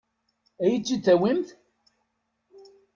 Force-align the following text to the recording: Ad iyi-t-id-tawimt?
Ad 0.63 0.67
iyi-t-id-tawimt? 0.71 1.49